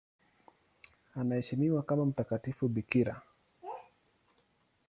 [1.15, 3.21] Anaheshimiwa kama mtakatifu bikira.